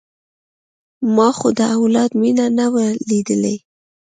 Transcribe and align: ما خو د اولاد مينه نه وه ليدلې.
ما 1.15 1.29
خو 1.37 1.47
د 1.59 1.61
اولاد 1.77 2.11
مينه 2.21 2.45
نه 2.59 2.65
وه 2.73 2.85
ليدلې. 3.09 3.55